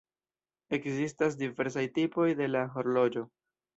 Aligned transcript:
Ekzistas 0.77 1.37
diversaj 1.41 1.85
tipoj 1.99 2.27
de 2.41 2.49
la 2.55 2.67
horloĝo. 2.79 3.29